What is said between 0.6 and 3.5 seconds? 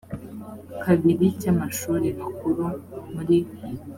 kabiri cy amashuri makuru muri